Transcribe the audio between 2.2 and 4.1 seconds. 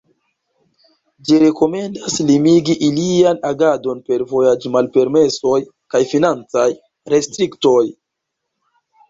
limigi ilian agadon